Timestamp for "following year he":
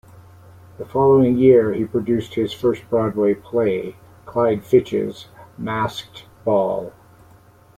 0.87-1.85